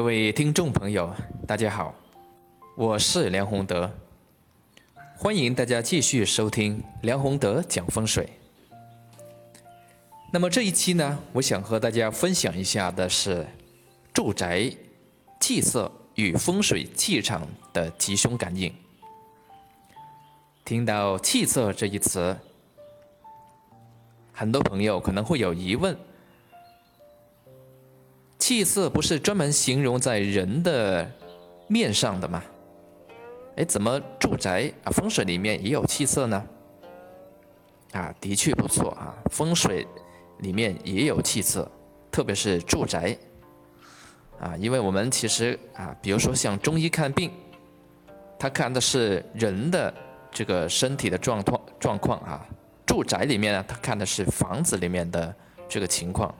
[0.00, 1.14] 各位听众朋友，
[1.46, 1.94] 大家好，
[2.74, 3.92] 我是梁宏德，
[5.14, 8.26] 欢迎大家继续收听梁宏德讲风水。
[10.32, 13.46] 那么这一期呢，我想和大家分享一下的是
[14.10, 14.72] 住宅
[15.38, 18.74] 气色与风水气场的吉凶感应。
[20.64, 22.34] 听到“气色”这一词，
[24.32, 25.94] 很多朋友可能会有疑问。
[28.40, 31.08] 气色不是专门形容在人的
[31.68, 32.42] 面上的吗？
[33.56, 36.42] 哎，怎么住宅啊风水里面也有气色呢？
[37.92, 39.86] 啊，的确不错啊，风水
[40.38, 41.70] 里面也有气色，
[42.10, 43.14] 特别是住宅
[44.40, 47.30] 啊，因为我们其实啊，比如说像中医看病，
[48.38, 49.92] 他看的是人的
[50.32, 52.46] 这个身体的状况状况啊，
[52.86, 55.32] 住宅里面呢，他看的是房子里面的
[55.68, 56.34] 这个情况。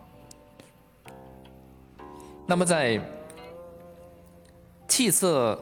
[2.51, 3.01] 那么在
[4.89, 5.57] 气色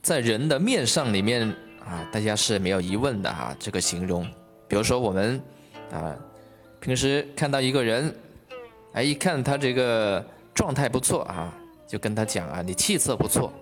[0.00, 1.44] 在人的面上里面
[1.84, 3.52] 啊，大家是没有疑问的哈。
[3.58, 4.24] 这个形容，
[4.68, 5.42] 比如说我们
[5.90, 6.16] 啊，
[6.78, 8.14] 平时看到一个人，
[8.92, 10.24] 哎，一看他这个
[10.54, 11.52] 状态不错啊，
[11.88, 13.52] 就跟他讲啊，你气色不错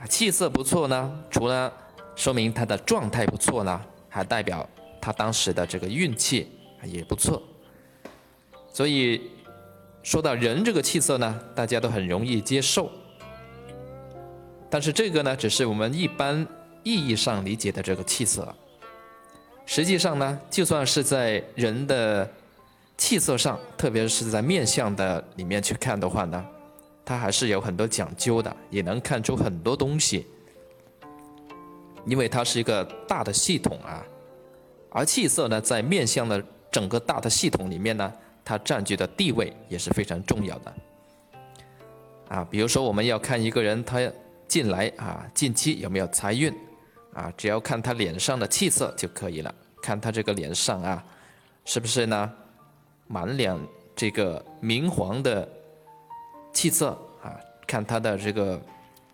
[0.00, 1.72] 啊，气色不错呢，除了
[2.16, 4.68] 说明他的状态不错呢，还代表
[5.00, 6.50] 他当时的这个运气
[6.82, 7.40] 也不错，
[8.72, 9.30] 所以。
[10.10, 12.90] 说到人这个气色呢，大家都很容易接受。
[14.68, 16.44] 但是这个呢，只是我们一般
[16.82, 18.52] 意义上理解的这个气色。
[19.66, 22.28] 实际上呢，就算是在人的
[22.98, 26.44] 气色上，特别是在面相的里面去看的话呢，
[27.04, 30.26] 它还是有很多讲究的，也能看出很多东西。
[32.04, 34.04] 因为它是一个大的系统啊，
[34.90, 38.12] 而气色呢，在面相的整个大的系统里面呢。
[38.50, 40.74] 它占据的地位也是非常重要的
[42.28, 44.00] 啊，比如说我们要看一个人他
[44.48, 46.52] 进来啊，近期有没有财运
[47.14, 49.54] 啊，只要看他脸上的气色就可以了。
[49.80, 51.04] 看他这个脸上啊，
[51.64, 52.32] 是不是呢，
[53.06, 53.56] 满脸
[53.94, 55.48] 这个明黄的
[56.52, 56.88] 气色
[57.22, 57.38] 啊？
[57.68, 58.60] 看他的这个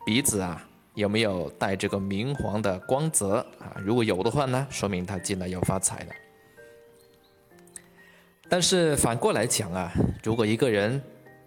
[0.07, 3.77] 鼻子啊，有没有带这个明黄的光泽啊？
[3.85, 6.13] 如果有的话呢，说明他进来要发财了。
[8.49, 9.93] 但是反过来讲啊，
[10.23, 11.03] 如果一个人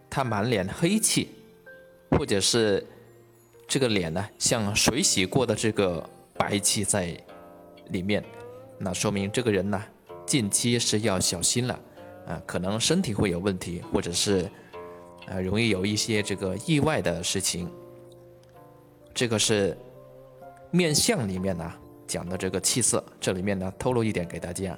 [0.10, 1.30] 他满脸黑气，
[2.12, 2.86] 或者是
[3.68, 7.16] 这个脸呢像水洗过的这个白气在
[7.90, 8.24] 里面，
[8.78, 9.82] 那说明这个人呢
[10.26, 11.80] 近期是要小心了
[12.28, 14.50] 啊，可能身体会有问题，或者是
[15.28, 17.72] 啊容易有一些这个意外的事情。
[19.14, 19.78] 这个是
[20.72, 21.74] 面相里面呢
[22.08, 24.78] 讲的这个气色，这里面呢透露一点给大家。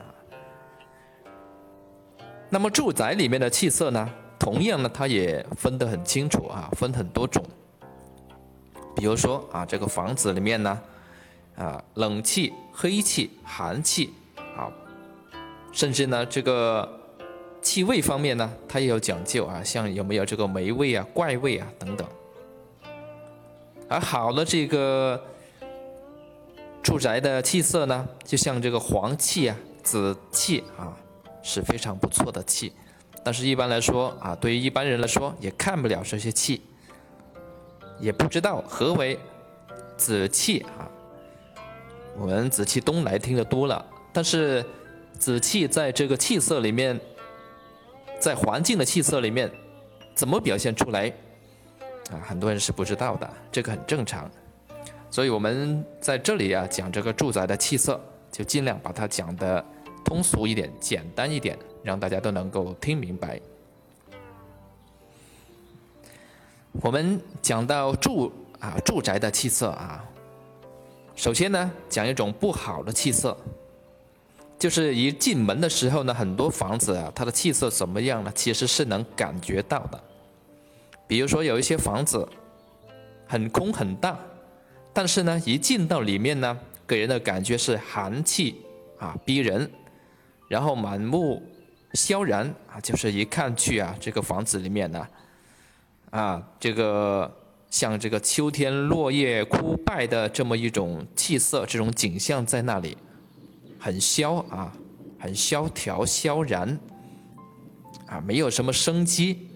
[2.54, 7.42] 那么住宅里面的气色呢，同样呢，它也分得很清楚啊，分很多种。
[8.94, 10.82] 比如说啊，这个房子里面呢，
[11.56, 14.14] 啊，冷气、黑气、寒气
[14.58, 14.68] 啊，
[15.72, 16.88] 甚至呢，这个
[17.62, 22.06] 气味方面呢，它也有讲究啊，像有没有这个霉味啊、怪味啊等等。
[23.88, 25.24] 而好的这个
[26.84, 30.92] 住宅的气色呢，就像这个黄气啊、紫气啊。
[31.44, 32.72] 是非常不错的气，
[33.24, 36.62] 但是一般来说啊，对于一般人来说也看不了这些气，
[38.00, 39.18] 也不知道何为
[39.98, 40.88] 紫气啊。
[42.18, 44.64] 我们紫气东来听得多了，但是
[45.18, 47.00] 紫气在这个气色里面，
[48.20, 49.50] 在环境的气色里面
[50.14, 51.12] 怎么表现出来
[52.12, 52.22] 啊？
[52.24, 54.30] 很多人是不知道的，这个很正常。
[55.10, 58.00] 所以我们在这里啊讲这个住宅的气色，
[58.32, 59.66] 就尽量把它讲的。
[60.12, 63.40] 通俗一点，简单一点，让大家都能够听明白。
[66.82, 68.30] 我们讲到住
[68.60, 70.04] 啊，住宅的气色啊，
[71.16, 73.38] 首先呢，讲一种不好的气色，
[74.60, 78.30] 就是一进门的时候呢，很多房子啊，它的气色怎么样呢？
[78.36, 80.04] 其实是能感觉到的。
[81.08, 82.28] 比如说有一些房子
[83.26, 84.20] 很空很大，
[84.92, 88.62] 但是呢，一进到里面呢，给人的感觉是寒气
[89.00, 89.72] 啊，逼人。
[90.52, 91.42] 然后满目
[91.94, 95.08] 萧然啊，就是一看去啊，这个房子里面呢，
[96.10, 97.34] 啊，这个
[97.70, 102.98] 像这个秋天落叶枯败的这么一种气色，这种景象在那里，
[103.80, 104.74] 很萧啊，
[105.18, 106.78] 很萧条萧然，
[108.08, 109.48] 啊，没有什么生机，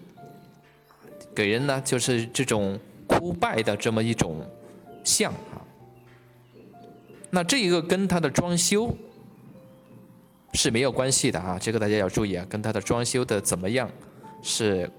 [1.34, 4.42] 给人呢就是这种枯败的这么一种
[5.04, 5.60] 像啊。
[7.28, 8.96] 那这一个跟它的装修。
[10.56, 13.88] 是没有关系的啊，这个大家要注意啊，跟它的装修的怎么样
[14.42, 14.90] 是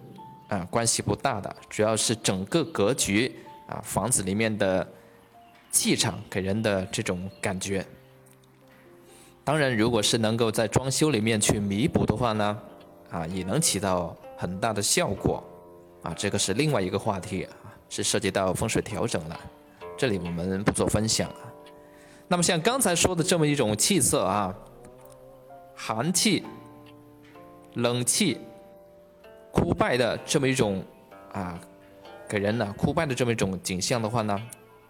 [0.47, 3.35] 啊关系不大的，主要是整个格局
[3.67, 4.87] 啊房子里面的
[5.71, 7.85] 气场给人的这种感觉。
[9.43, 12.57] 当然，如果是能够在装修里面去弥补的话呢，
[13.09, 15.43] 啊也能起到很大的效果。
[16.03, 17.51] 啊，这个是另外一个话题啊，
[17.89, 19.39] 是涉及到风水调整了，
[19.97, 21.51] 这里我们不做分享啊。
[22.27, 24.55] 那么像刚才说的这么一种气色啊，
[25.79, 26.43] 寒气、
[27.75, 28.39] 冷气、
[29.51, 30.83] 枯败的这么一种
[31.31, 31.57] 啊，
[32.27, 34.41] 给人呢枯败的这么一种景象的话呢，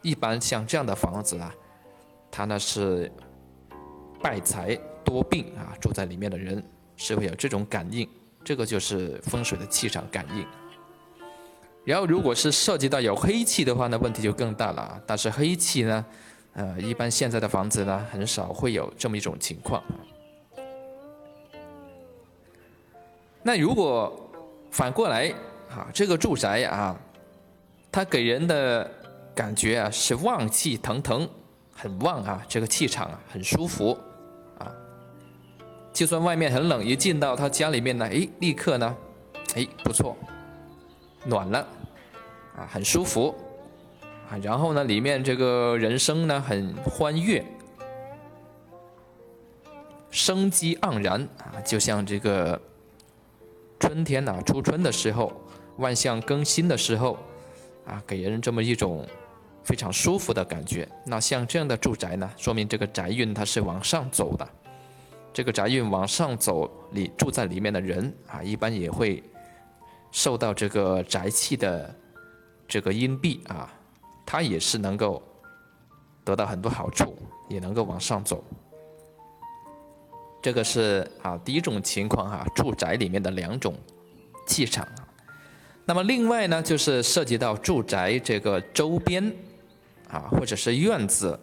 [0.01, 1.53] 一般像这样的房子啊，
[2.31, 3.11] 它呢是
[4.23, 6.63] 败财多病啊，住在里面的人
[6.95, 8.07] 是会有这种感应，
[8.41, 10.45] 这个就是风水的气场感应。
[11.83, 15.01] 然后，如果是涉及到有黑气的话呢，问题就更大了啊。
[15.05, 16.05] 但是黑气呢，
[16.53, 19.83] 呃，一般现在的房子呢，很少会有这么一种情况。
[23.47, 24.29] 那如果
[24.71, 25.33] 反过来
[25.69, 26.93] 啊，这个住宅啊，
[27.89, 28.91] 它给人的
[29.33, 31.25] 感觉啊是旺气腾腾，
[31.73, 33.97] 很旺啊，这个气场啊很舒服
[34.57, 34.69] 啊。
[35.93, 38.93] 就算外面很冷，一进到他家里面呢，哎，立刻呢，
[39.55, 40.17] 哎，不错，
[41.23, 41.65] 暖了。
[42.57, 43.33] 啊，很舒服，
[44.29, 47.41] 啊，然后呢，里面这个人生呢很欢悦，
[50.11, 52.59] 生机盎然啊，就像这个
[53.87, 55.31] 春天呐，初春的时候，
[55.77, 57.17] 万象更新的时候，
[57.85, 59.07] 啊，给人这么一种
[59.63, 60.85] 非常舒服的感觉。
[61.05, 64.45] 那像这样的住宅呢，说明这个宅运它是往上走的，
[65.31, 69.23] 这个宅运往上走，里住在里面的人啊，一般也会
[70.11, 71.95] 受到这个宅气的。
[72.67, 73.73] 这个阴蔽啊，
[74.25, 75.23] 它也是能够
[76.25, 77.17] 得到很多好处，
[77.47, 78.43] 也能够往上走。
[80.47, 83.75] 这个是啊第一种情况哈，住宅里面的两种
[84.47, 84.87] 气场。
[85.83, 89.29] 那么另外呢，就是涉及到住宅这个周边
[90.09, 91.37] 啊，或者是院子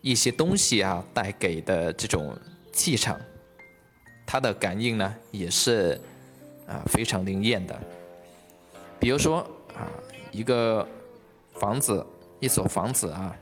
[0.00, 2.34] 一些东西啊带给的这种
[2.72, 3.20] 气场，
[4.26, 6.00] 它的感应呢也是
[6.66, 7.78] 啊非常灵验的。
[8.98, 9.40] 比如说
[9.76, 9.84] 啊。
[10.32, 10.86] 一个
[11.54, 12.06] 房子，
[12.38, 13.36] 一所房子啊，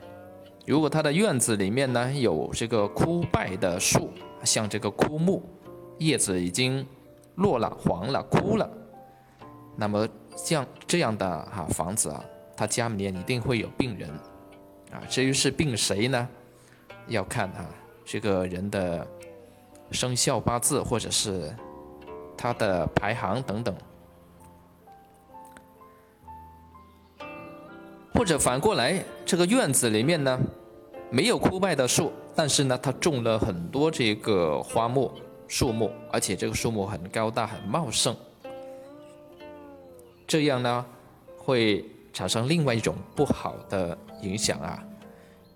[0.65, 4.11] 如果它的院子里面呢有这个枯败的树，
[4.43, 5.43] 像这个枯木，
[5.97, 6.85] 叶子已经
[7.35, 8.69] 落了、黄了、枯了，
[9.75, 12.23] 那么像这样的哈房子啊，
[12.55, 14.09] 他家里面一定会有病人
[14.91, 15.01] 啊。
[15.09, 16.27] 至于是病谁呢？
[17.07, 17.65] 要看啊
[18.05, 19.07] 这个人的
[19.91, 21.53] 生肖八字，或者是
[22.37, 23.75] 他的排行等等。
[28.13, 30.39] 或者反过来，这个院子里面呢，
[31.09, 35.11] 没有枯败的树，但是呢，他种了很多这个花木、
[35.45, 38.15] 树木，而且这个树木很高大、很茂盛。
[40.25, 40.85] 这样呢，
[41.37, 41.83] 会
[42.13, 44.81] 产生另外一种不好的影响啊，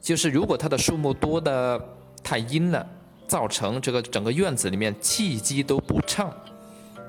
[0.02, 1.82] 就是如果它的树木多的
[2.22, 2.86] 太阴了，
[3.30, 6.36] 造成这个整个院子里面气机都不畅，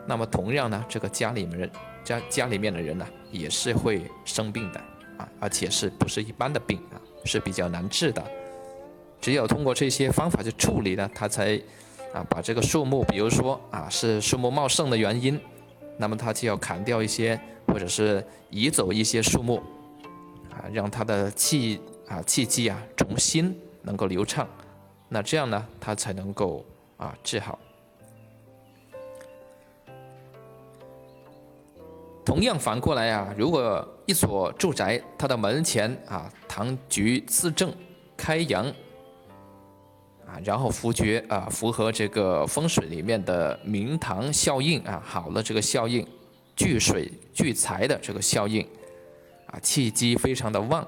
[0.07, 1.71] 那么同样呢，这个家里面人
[2.05, 4.81] 家家里面的人呢，也是会生病的。
[5.19, 8.25] 啊，而且是不是一般的病啊，是比较难治的。
[9.25, 11.59] 只有通过这些方法去处理呢，它才
[12.13, 15.41] 啊把这个树木，比如说啊是树木茂盛的原因，
[15.97, 19.63] 那么它就要砍掉一些，或者是移走一些树木，
[20.51, 24.47] 啊让它的气啊气机啊重新能够流畅，
[25.09, 26.63] 那这样呢，它才能够
[26.99, 27.59] 啊治好。
[32.27, 37.75] 同样反过来啊，如果一所住宅它的门前啊堂局四正
[38.19, 38.71] 开阳
[40.43, 46.07] 然后符诀啊符合这个风水里面的明堂效应啊，好了这个效应
[46.57, 48.67] 聚水聚财的这个效应
[49.47, 50.87] 啊，气机非常的旺。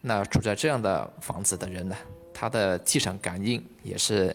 [0.00, 1.96] 那住在这样的房子的人呢，
[2.32, 4.34] 他的气场感应也是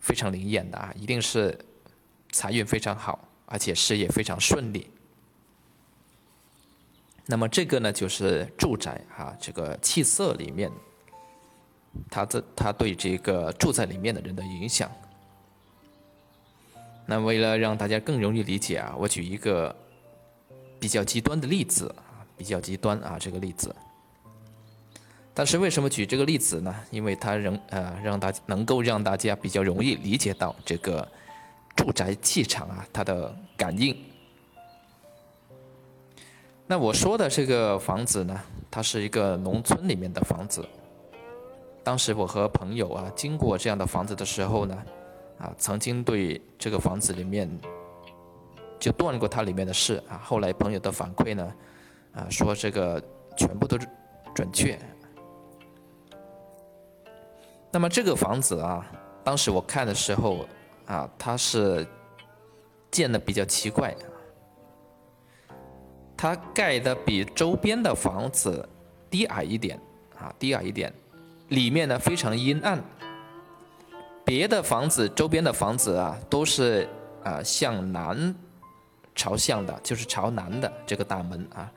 [0.00, 1.58] 非常灵验的啊，一定是
[2.32, 4.88] 财运非常好，而且事业非常顺利。
[7.26, 10.70] 那么这个呢，就是住宅啊，这个气色里面，
[12.10, 14.90] 它这它对这个住在里面的人的影响。
[17.06, 19.74] 那为了让大家更容易理解啊，我举一个
[20.80, 23.74] 比较极端的例子啊，比较极端啊这个例子。
[25.34, 26.74] 但是为什么举这个例子呢？
[26.90, 31.06] 因为它仍呃让大家能够让大家比较容易理解到这个
[31.74, 33.96] 住宅气场啊它的感应。
[36.66, 40.66] 那我说的这个房子呢，它是一个农村里面的房子。
[41.84, 44.82] 当时我和朋友啊经过这样的房子的时候呢，
[45.38, 47.48] 啊，曾经对这个房子里面
[48.80, 50.18] 就断过它里面的事啊。
[50.24, 51.54] 后来朋友的反馈呢，
[52.14, 53.00] 啊，说这个
[53.36, 53.86] 全部都是
[54.34, 54.78] 准确。
[57.70, 58.90] 那么这个房子啊，
[59.22, 60.46] 当时我看的时候
[60.86, 61.86] 啊，它是
[62.90, 63.94] 建的比较奇怪，
[66.16, 68.66] 它盖的比周边的房子
[69.10, 69.78] 低矮一点
[70.16, 70.94] 啊，低矮一点，
[71.48, 72.82] 里面呢非常阴暗。
[74.24, 76.88] 别的房子周边的房子啊，都是
[77.22, 78.34] 啊向南
[79.14, 81.70] 朝向的，就是朝南的这个大门啊，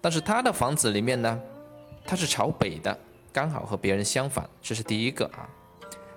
[0.00, 1.40] 但是他的房子里面呢，
[2.06, 2.96] 它是朝北的。
[3.32, 5.48] 刚好和别人相反，这是第一个啊。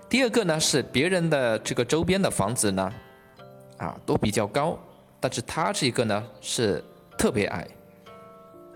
[0.07, 2.93] 第二个呢是别人的这个周边的房子呢，
[3.77, 4.77] 啊都比较高，
[5.19, 6.83] 但是他这个呢是
[7.17, 7.67] 特别矮，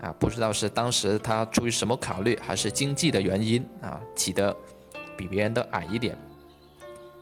[0.02, 4.54] 啊不知道是当时他出于什么考虑，还是经济的原因啊起的
[5.16, 6.14] 比别人的矮一点。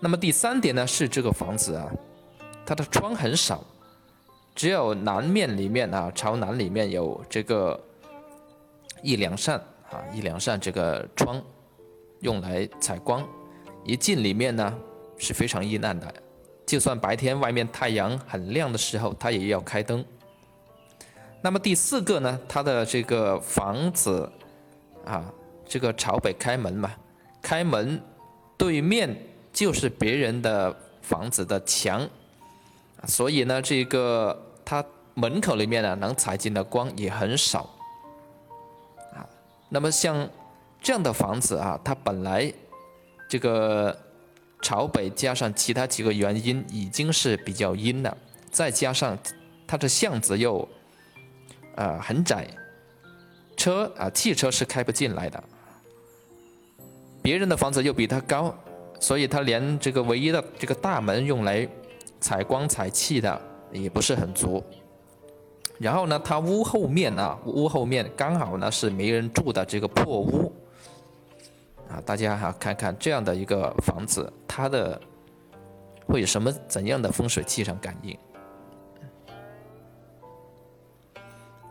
[0.00, 1.88] 那么第三点呢是这个房子啊，
[2.66, 3.62] 它的窗很少，
[4.56, 7.80] 只有南面里面啊朝南里面有这个
[9.02, 9.62] 一两扇。
[9.90, 11.42] 啊，一两扇这个窗，
[12.20, 13.26] 用来采光。
[13.84, 14.78] 一进里面呢，
[15.18, 16.14] 是非常阴暗的。
[16.64, 20.04] 就算白天外面太阳很亮的时候，它也要开灯。
[21.42, 24.30] 那么第四个呢，它的这个房子，
[25.06, 25.24] 啊，
[25.66, 26.90] 这个朝北开门嘛，
[27.40, 28.00] 开门
[28.58, 29.16] 对面
[29.52, 32.06] 就是别人的房子的墙，
[33.06, 37.60] 所以呢，这个它门口里面呢，能采进的光也很少。
[39.14, 39.24] 啊
[39.70, 40.28] 那么像
[40.82, 42.52] 这样的房子啊，它本来
[43.28, 43.96] 这个
[44.60, 48.14] 朝北，加上其他几个原因已经是比较阴了，
[48.50, 49.16] 再加上
[49.66, 50.68] 它的巷子又
[51.80, 52.46] 呃很窄，
[53.56, 55.42] 车啊汽车是开不进来的。
[57.22, 58.54] 别人的房子又比他高，
[59.00, 61.66] 所以他连这个唯一的这个大门用来
[62.20, 63.40] 采光采气的
[63.72, 64.62] 也不是很足。
[65.78, 70.52] 然后呢，他屋后面啊，屋后面刚好呢是没人住的这个破屋，
[71.88, 75.00] 啊，大家哈看看这样的一个房子，它的
[76.06, 78.14] 会有什么怎样的风水气场感应？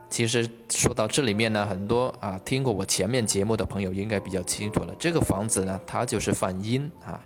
[0.09, 7.23] 其实说到这里面呢，很多啊听过我前面节目的朋友应该比较清楚了，这个房子呢，它就是犯阴啊，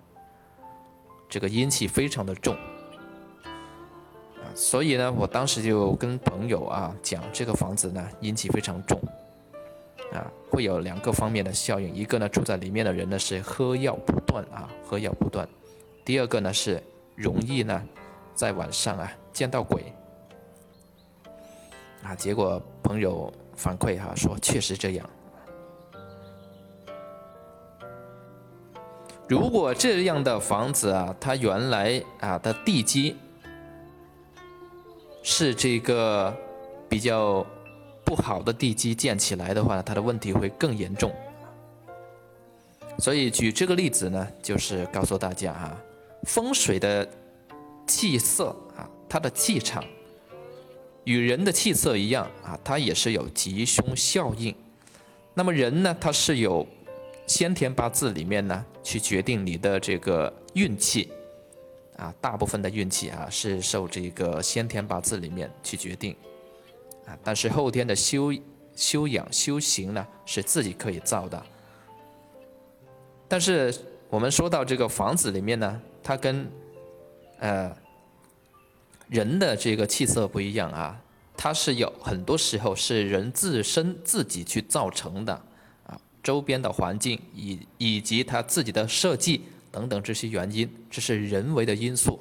[1.29, 2.53] 这个阴气非常的重
[4.35, 4.43] 啊。
[4.53, 8.99] 所以呢，我当时就跟朋友啊讲，这个房子呢阴气非常重，
[10.11, 11.95] 啊，会有两个方面的效应。
[11.95, 15.47] 一个呢，住在里面的人呢是喝药不断啊，喝药不断；
[16.03, 16.83] 第二个呢是
[17.15, 17.81] 容易呢
[18.35, 19.81] 在晚上啊见到鬼。
[22.03, 25.09] 啊，结果朋友反馈哈说确实这样。
[29.27, 33.15] 如果这样的房子啊，它原来啊的地基。
[35.25, 36.35] 是这个
[36.89, 37.45] 比较
[38.03, 41.09] 不好的地基建起来的话，它的问题会更严重。
[42.99, 45.77] 所以举这个例子呢，就是告诉大家哈，
[46.23, 47.07] 风水的
[47.87, 49.81] 气色啊，它的气场
[51.05, 54.53] 与人的气色一样啊，它也是有吉凶效应。
[55.33, 56.65] 那么人呢，他是有
[57.27, 61.11] 先天八字里面呢，去决定你的这个运气。
[61.95, 66.15] 啊，大部分的运气啊是受这个先天八字里面去决定，
[67.05, 68.33] 啊，但是后天的修
[68.75, 71.41] 修养修行呢是自己可以造的。
[73.27, 73.71] 但是
[74.09, 76.51] 我们说到这个房子里面呢，它跟
[77.37, 77.71] 呃
[79.13, 80.99] 人的这个气色不一样啊，
[81.37, 85.33] 它是有很多时候是人自身自己去造成的
[85.85, 89.43] 啊，周边的环境以以及他自己的设计。
[89.71, 92.19] 等等这些原因，这是人为的因素。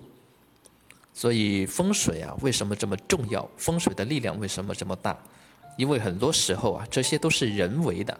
[1.12, 3.46] 所以风水啊，为什么这么重要？
[3.58, 5.18] 风水的力量为什么这么大？
[5.76, 8.18] 因为很多时候啊，这些都是人为的。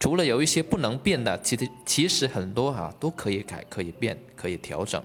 [0.00, 5.00] 除了有一些不能变的，其实其实很多啊都可以改、可以变、可以调整。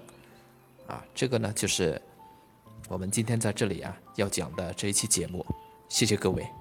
[0.88, 2.02] 啊，这个呢就是
[2.90, 5.46] 我们今天在这里啊要讲的这一期节目。
[5.88, 6.59] 谢谢各位。